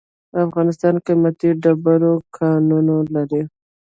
افغانستان 0.45 0.93
قیمتي 1.05 1.49
ډبرو 1.61 2.13
کانونه 2.37 2.95
لري. 3.15 3.41